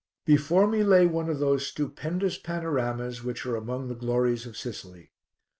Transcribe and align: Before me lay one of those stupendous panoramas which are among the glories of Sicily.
Before 0.25 0.65
me 0.65 0.83
lay 0.83 1.05
one 1.05 1.29
of 1.29 1.37
those 1.37 1.67
stupendous 1.67 2.39
panoramas 2.39 3.23
which 3.23 3.45
are 3.45 3.55
among 3.55 3.87
the 3.87 3.93
glories 3.93 4.47
of 4.47 4.57
Sicily. 4.57 5.11